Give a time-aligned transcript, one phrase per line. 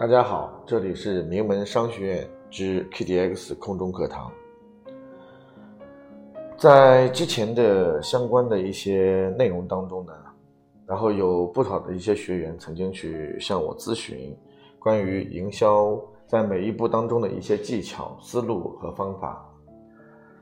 [0.00, 4.32] 大家好，这里是名门商学院之 KDX 空中课堂。
[6.56, 10.12] 在之前的相关的一些内容当中呢，
[10.86, 14.34] 然后有不少的一些学员曾经去向我咨询
[14.78, 19.46] 关于营销在每一步当中的一些技巧、思路和方法。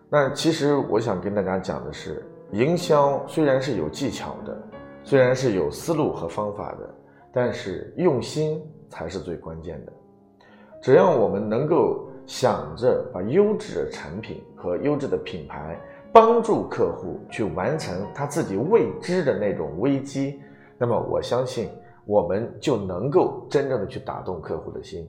[0.09, 4.57] 那其实我想跟大家讲的是，营销虽然是有技巧的，
[5.03, 6.95] 虽然是有思路和方法的，
[7.33, 8.63] 但是用心。
[8.89, 9.93] 才是最关键的。
[10.81, 15.77] 只要我们能够想着把优质的产品和优质的品牌
[16.13, 20.41] 帮助客户去完成他自己未知的那种危机，
[20.79, 21.69] 那么我相信
[22.07, 25.09] 我们就能够真正的去打动客户的心。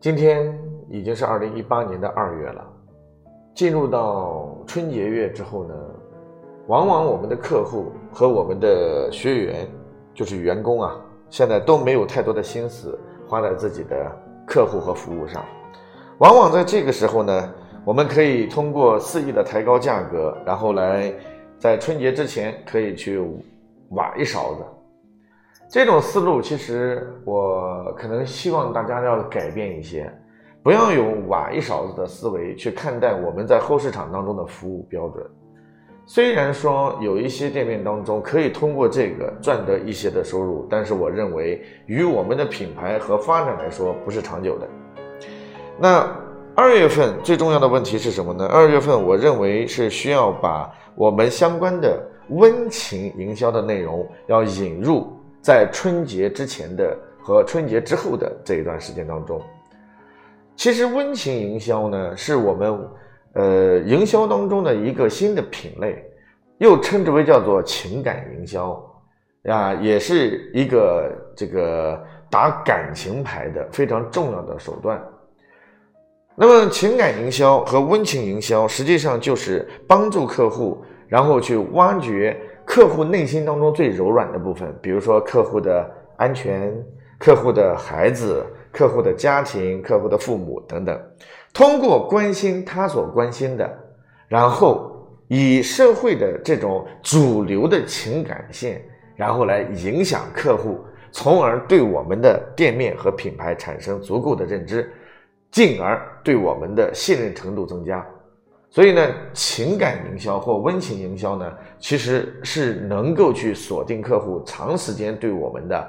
[0.00, 2.66] 今天已经是二零一八年的二月了，
[3.54, 5.74] 进入到春节月之后呢，
[6.66, 9.68] 往往我们的客户和我们的学员，
[10.14, 11.00] 就是员工啊。
[11.32, 12.96] 现在都没有太多的心思
[13.26, 14.12] 花在自己的
[14.46, 15.42] 客户和服务上，
[16.18, 17.54] 往往在这个时候呢，
[17.86, 21.10] 我们可以通过肆意的抬高价格，然后来
[21.58, 23.18] 在春节之前可以去
[23.92, 24.64] 挖一勺子。
[25.70, 30.12] 这种思路其实我可能希望大家要改变一些，
[30.62, 35.24] 不要用挖一勺子的思维去看待我们在后市场当中的服务标准。
[36.14, 44.68] 虽然说有一些店面当中可以通过这个赚得一些的收入，但是我认为与我们的品牌和发展来说不是长久的。
[45.78, 46.06] 那
[46.54, 48.46] 二月份最重要的问题是什么呢？
[48.46, 59.40] 二月份我认为是需要把我们相关的温情营销的内容要引入在春节之前的和春节之后的这一段时间当中。
[60.56, 62.86] 其实温情营销呢，是我们。
[63.34, 66.04] 呃，营销当中的一个新的品类，
[66.58, 68.78] 又称之为叫做情感营销，
[69.44, 71.98] 啊，也是一个这个
[72.30, 75.02] 打感情牌的非常重要的手段。
[76.34, 86.72] 那么，情感营销和温情营销实际上就是帮助客户，然后去挖掘客户内心当中最柔软的部分，比如说客户的安全、
[87.18, 90.98] 客户的孩子、客户的家庭、客户的父母等等。
[91.52, 93.70] 通过关心他所关心的，
[94.28, 94.90] 然后
[95.28, 98.82] 以社会的这种主流的情感线，
[99.16, 100.80] 然后来影响客户，
[101.10, 104.90] 从而对我们的店面和品牌产生足够的认知，
[105.50, 108.04] 进而对我们的信任程度增加。
[108.70, 115.86] 所以呢，情感营销或温情营销呢，其实是能够去锁定客户长时间对我们的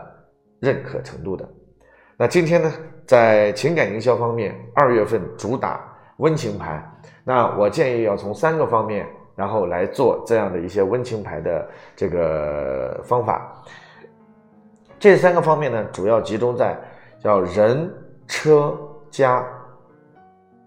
[0.60, 1.50] 认可程度的。
[2.18, 2.74] 那今天呢，
[3.06, 5.80] 在情感营销方面，二月份主打
[6.18, 6.84] 温情牌。
[7.24, 13.64] 那我建议要从三个方面，然后来做这样的一些温情牌的这个方法。
[15.00, 16.78] 这三个方面呢，主要集中在
[17.20, 17.94] 叫人、
[18.28, 18.78] 车、
[19.10, 19.46] 家，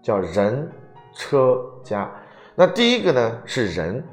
[0.01, 0.71] 叫人、
[1.13, 2.09] 车、家。
[2.55, 4.03] 那第一个呢是人。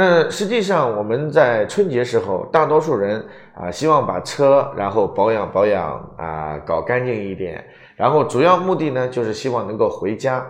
[0.00, 3.20] 那实际上，我们在春节时候，大多数人
[3.52, 7.64] 啊，希望把车然后保养保养啊，搞干净一点，
[7.96, 10.46] 然后主要目的呢，就是希望能够回家，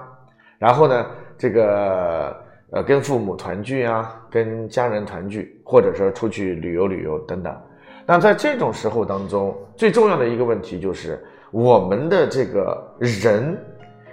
[0.59, 1.07] 然后呢，
[1.39, 2.37] 这个
[2.73, 7.57] 呃，跟父母团聚啊，跟家人团聚，或者说出去旅游旅游等等。
[8.05, 11.19] 那在这种时候当中，最重要的一个问题就是，
[11.53, 13.59] 我们的这个人，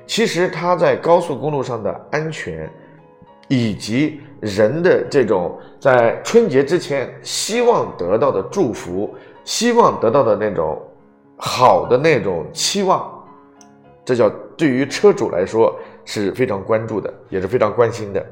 [0.06, 2.70] 其实他在高速公路上的安全。
[3.48, 10.80] 以及人的这种在春节之前希望得到的祝福，希望得到的那种
[11.36, 13.12] 好的那种期望，
[14.06, 15.76] 这叫对于车主来说
[16.06, 18.24] 是非常关注的，也是非常关心的。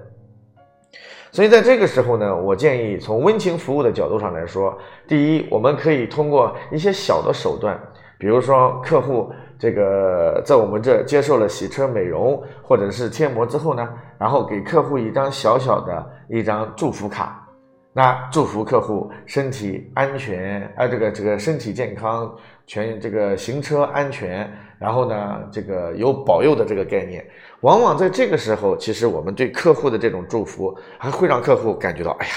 [1.32, 7.80] 所以在这个时候呢，我建议从温情服务的角度上来说，第一，我们可以通过一些小的手段，
[8.20, 9.32] 比如说客户。
[9.64, 13.88] 这个在我们这接受了洗车、美容或者是贴膜之后呢，
[14.20, 17.48] 然后给客户一张小小的一张祝福卡，
[17.94, 22.30] 那祝福客户身体安全啊，这个这个身体健康，
[22.68, 27.26] 全这个行车安全，然后呢，这个有保佑的这个概念，
[27.62, 32.34] 往往在这个时候，其实我们对客户的这种祝福，还会让客户感觉到，哎呀，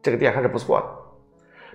[0.00, 1.03] 这个店还是不错的。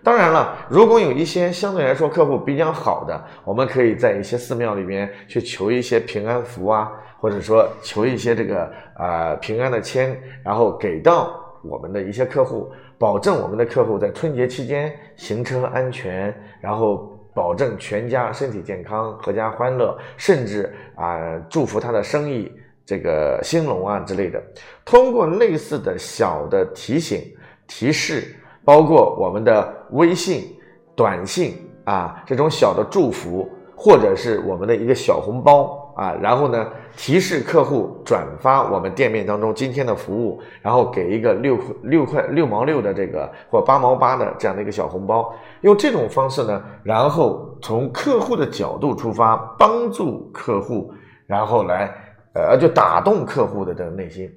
[0.02, 21.20] 当然了，如果有一些相对来说客户比较好的，我们可以在一些寺庙里边去求一些平安符啊，或者说求一些这个啊平安的签，然后给到我们的一些客户，保证我们的客户在春节期间行车安全，然后保证全家身体健康、阖家欢乐，甚至啊
[21.50, 22.50] 祝福他的生意
[22.86, 24.42] 这个兴隆啊之类的。
[24.86, 27.22] 通过类似的小的提醒、
[27.68, 28.34] 提示。
[28.70, 30.56] 包括我们的微信、
[30.96, 31.56] 短信
[31.86, 50.94] 啊，这种小的祝福，或者是我们的一个小红包啊，然后呢提示客户转发我们店面当中今天的服务，然后给一个六六块六毛六的这个或八毛八的这样的一个小红包，用这种方式呢，然后从客户的角度出发，帮助客户，
[51.26, 51.92] 然后来
[52.36, 54.32] 呃就打动客户的这个内心。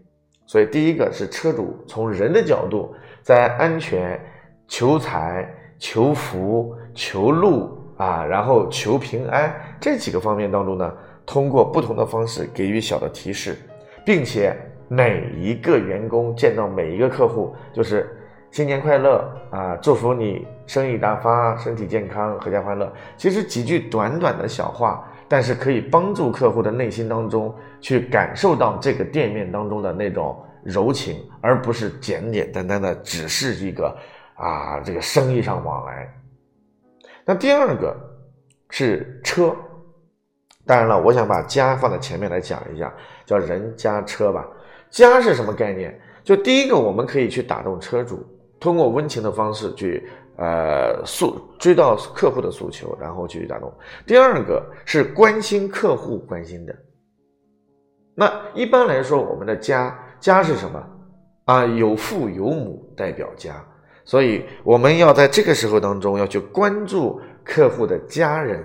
[0.52, 4.20] 所以第一个是车主从人的角度，在安全、
[4.68, 5.48] 求财。
[5.78, 10.94] 求福、求禄啊，然后求平安这几个方面当中呢，
[11.26, 13.56] 通过不同的方式给予小的提示，
[14.06, 14.56] 并且
[14.86, 18.16] 每一个员工见到每一个客户，就是
[18.52, 22.88] 新年快乐啊，祝福你生意大发、身体健康、阖家欢乐。
[23.16, 33.96] 其实几句短短的小话，但是可以帮助客户的内心当中去感受到这个店面当中的那种柔情，而不是简简单单的只是一个。
[34.34, 36.12] 啊，这个生意上往来。
[37.24, 37.96] 那第二个
[38.70, 39.54] 是车，
[40.66, 42.92] 当然了，我想把家放在前面来讲一下，
[43.24, 44.46] 叫人家车吧。
[44.90, 45.98] 家是什么概念？
[46.22, 48.22] 就第一个，我们可以去打动车主，
[48.60, 50.06] 通过温情的方式去
[50.42, 53.72] 呃诉追到客户的诉求，然后去打动。
[54.04, 56.74] 第二个是关心客户关心的。
[58.14, 60.84] 那一般来说，我们的家家是什么
[61.44, 61.64] 啊？
[61.64, 63.54] 有父有母代表家。
[64.04, 68.60] 所以我们要在这个时候当中要去关注客户的家人。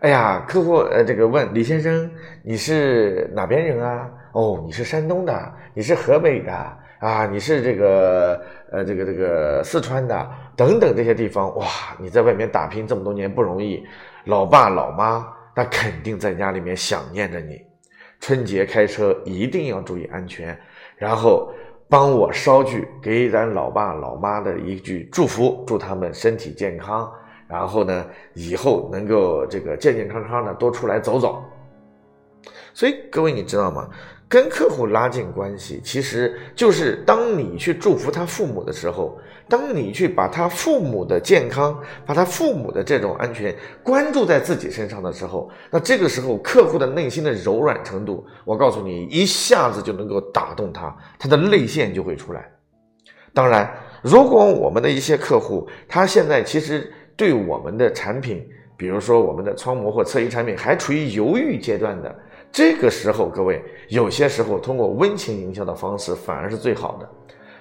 [0.00, 2.10] 哎呀，客户呃，这个问李先生，
[2.44, 4.10] 你是哪边人啊？
[4.32, 6.52] 哦，你是山东的，你是河北的
[7.00, 8.40] 啊，你是这个
[8.70, 10.30] 呃，这个这个四川的
[10.60, 11.56] 等等这些地方。
[11.56, 11.66] 哇，
[11.98, 13.82] 你在外面打拼这么多年不容易，
[14.24, 17.58] 老爸老妈那肯定在家里面想念着你。
[18.20, 20.58] 春节开车一定要注意安全，
[20.96, 21.50] 然后。
[21.92, 27.12] 帮我捎句给咱老爸老妈的一句祝福，祝他们身体健康，
[27.48, 31.42] 然后呢，以后能够这个健健康康的多出来走走。
[32.74, 33.88] 所以各位你知道吗？
[34.28, 39.18] 跟客户拉近关系，其实就是当你去祝福他父母的时候，
[39.48, 41.76] 当你去把他父母的健康、
[42.06, 43.52] 把他父母的这种安全
[43.82, 52.48] 关注在自己身上的时候，那这个时候客户的内心的柔软程度，我告诉你，一下子就能够打动他，他的泪腺就会出来。
[53.34, 53.68] 当然，
[54.00, 58.46] 如果我们的一些客户，他现在其实对我们的产品，
[58.76, 62.16] 比如说我们的窗膜或侧翼产品，还处于犹豫阶段的。
[62.52, 67.08] 这个时候，各位有些时候通过温情营销的方式反而是最好的，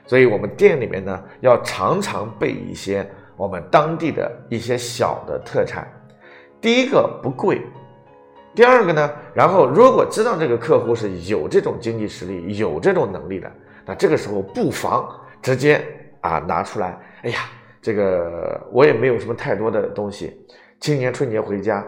[0.06, 3.07] 所以我们店里面呢要常常备一些
[3.38, 5.88] 我们当地的一些小的特产。
[6.59, 7.62] 第一个不贵，
[8.56, 13.50] 第二个呢，然后如果知道这个客户是有这种经济实力、有这种能力的，
[13.86, 15.07] 那这个时候不妨
[15.41, 15.81] 直接
[16.21, 17.00] 啊拿出来。
[17.21, 17.41] 哎呀，
[17.81, 20.36] 这个我也没有什么太多的东西，
[20.80, 21.86] 今年春节回家，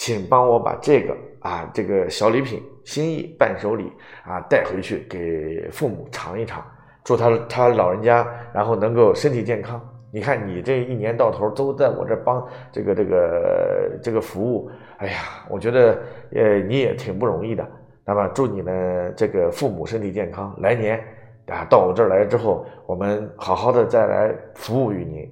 [0.00, 1.14] 请帮我把这个。
[1.40, 3.90] 啊，这个小礼品、心意、伴手礼
[4.26, 6.62] 啊，带回去给父母尝一尝，
[7.02, 9.80] 祝他他老人家然后能够身体健康。
[10.12, 15.14] 你看你这一年到头都在我这帮这个这个这个服务，哎呀，
[15.48, 15.98] 我觉得
[16.34, 17.66] 呃你也挺不容易的。
[18.04, 21.02] 那么祝你呢这个父母身体健康，来年
[21.46, 25.26] 啊到我这儿来之后，我们好好的再来服务于您。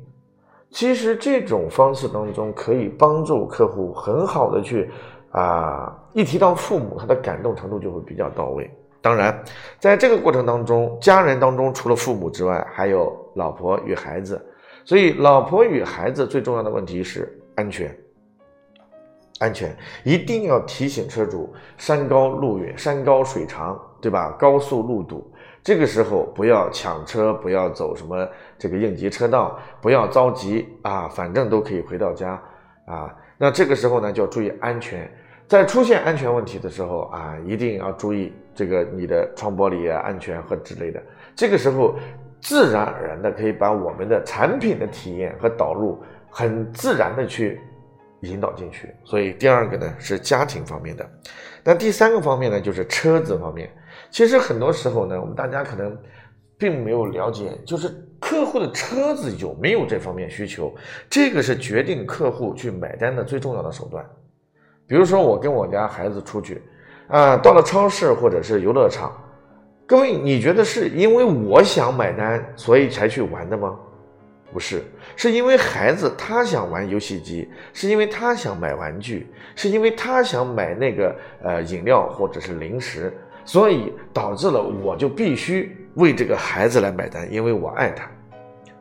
[0.70, 4.90] 其实这种方式当中可以帮助客户很好的去。
[5.30, 8.68] 啊，一提到父母，他的感动程度就会比较到位。
[9.02, 9.44] 当然，
[9.78, 14.42] 在这个过程当中，家人当中除了父母之外，还有老婆与孩子。
[14.86, 17.94] 所以，老婆与孩子最重要的问题是安全。
[19.38, 24.34] 安全一定要提醒车主：山高路远，山高水长，对吧？
[24.38, 25.30] 高速路堵，
[25.68, 28.26] 这个时候不要抢车，不要走什么
[28.58, 32.40] 这个应急车道，不要着急啊，反正都可以回到家
[32.86, 33.14] 啊。
[33.36, 35.06] 那这个时候呢，就要注意安全。
[35.46, 41.02] 在出现安全问题的时候啊，一定要注意这个你的窗玻璃安全和之类的。
[41.36, 41.96] 这个时候，
[42.40, 47.60] 自然而然的可以把我们的产品的体验和导入很自然的去
[48.20, 48.94] 引导进去。
[49.04, 51.08] 所以第二个呢是家庭方面的，
[51.64, 53.70] 那第三个方面呢就是车子方面。
[54.10, 55.96] 其实很多时候呢，我们大家可能
[56.56, 58.04] 并没有了解，就是。
[58.20, 60.74] 客户的车子有没有这方面需求，
[61.08, 64.04] 这个是决定客户去买单的最重要的手段。
[64.88, 66.60] 比如说，我跟我家孩子出去，
[67.06, 69.12] 啊，到了超市或者是游乐场，
[69.86, 73.78] 各位，你觉得是因为我想买单，所以才去玩的吗？
[74.52, 74.82] 不是，
[75.16, 83.16] 是因为孩子他想玩游戏机，是因为他想买玩具，是因为他想买那个呃饮料或者是零食。
[83.44, 88.06] 所以导致了我就必须为这个孩子来买单，因为我爱他。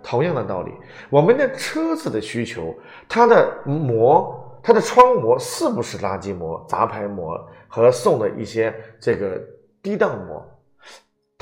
[0.03, 0.71] 同样的道理，
[1.09, 2.75] 我们的车子的需求，
[3.07, 4.43] 它的膜。
[4.63, 9.41] 它的窗膜是不是垃圾膜、杂牌膜和送的一些这个
[9.81, 10.45] 低档膜？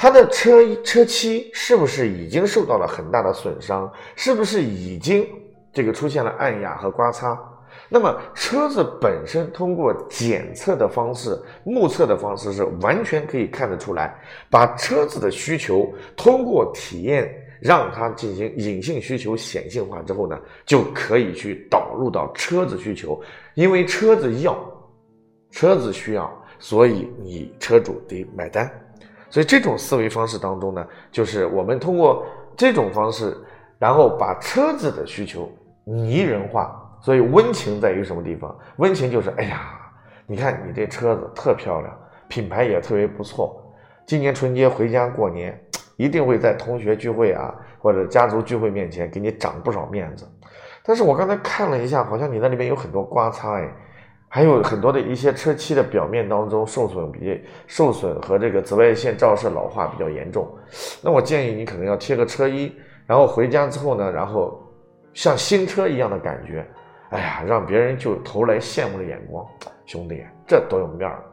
[0.06, 3.92] 它的车车漆是不是已经受到了很大的损伤？
[4.16, 5.28] 是不是已经
[5.74, 7.36] 这个出现了暗哑和刮擦？
[7.90, 14.16] 那么车子本身通过检测的方式、目测的方式是完全可以看得出来，
[14.48, 17.28] 把车子的需求通过体验。
[17.60, 23.20] 让它进行隐性需求显性化之后呢，就可以去导入到车子需求，
[23.56, 24.56] 因为车子要，
[25.50, 28.70] 车子需要，所以你车主得买单。
[29.36, 32.25] 所以这种思维方式当中呢，就是我们通过
[32.56, 33.38] 这种方式，
[33.77, 35.51] 然后把车子的需求
[35.84, 36.82] 拟人化。
[37.01, 38.58] 所以温情在于什么地方？
[38.77, 39.77] 温情就是，哎呀，
[40.25, 41.94] 你看你这车子特漂亮，
[42.30, 43.62] 品牌也特别不错，
[44.06, 45.62] 今年春节回家过年。
[45.98, 50.25] 一定会在同学聚会啊，或者家族聚会面前给你长不少面子。
[50.86, 53.70] 但是我刚才看了一下，好像你那里面有很多刮擦哎，
[54.36, 60.46] 还有很多的一些车漆的表面当中受损比受损和这个紫外线照射老化比较严重。
[61.01, 62.70] 那我建议你可能要贴个车衣，
[63.08, 64.62] 然后回家之后呢，然后
[65.13, 66.68] 像新车一样的感觉，
[67.12, 69.46] 哎呀，让别人就投来羡慕的眼光。
[69.86, 71.24] 兄弟，这多有面儿。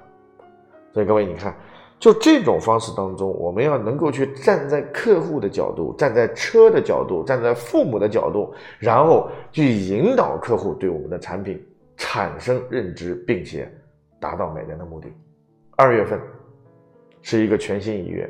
[0.95, 1.53] 所以各位，你看。
[1.99, 11.65] 就这种方式当中，我们要能够去站在客户的角度，站在车的角度，站在父母的角度，然后去引导客户对我们的产品
[12.03, 13.71] 产生认知，并且
[14.19, 15.07] 达到买单的目的。
[15.77, 16.21] 二月份
[17.23, 18.29] 是一个全新一月，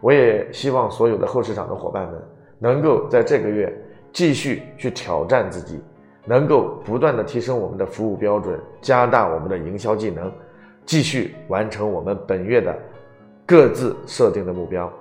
[0.00, 2.20] 我也希望所有的后市场的伙伴们
[2.58, 3.72] 能够在这个月
[4.12, 5.80] 继续去挑战自己，
[6.26, 10.30] 能够不断的提升我们的服务标准，加大我们的营销技能，
[10.84, 12.76] 继续完成我们本月的。
[13.46, 14.92] 各自设定的目标，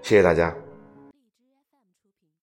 [0.00, 0.63] 谢谢大家。